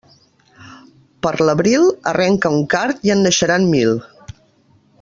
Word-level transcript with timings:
Per 1.25 1.33
l'abril, 1.49 1.85
arranca 2.13 2.53
un 2.57 2.65
card 2.73 3.05
i 3.09 3.13
en 3.17 3.23
naixeran 3.27 3.69
mil. 3.75 3.95